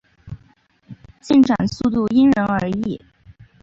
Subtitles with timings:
[1.21, 2.99] 进展速度因人而异。